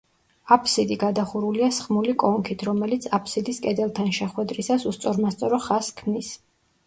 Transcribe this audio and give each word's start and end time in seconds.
აბსიდი 0.53 0.95
გადახურულია 1.01 1.67
სხმული 1.79 2.15
კონქით, 2.23 2.63
რომელიც 2.69 3.05
აბსიდის 3.19 3.61
კედელთან 3.67 4.09
შეხვედრისას 4.21 4.87
უსწორმასწორო 4.93 5.63
ხაზს 5.67 5.95
ქმნის. 6.01 6.33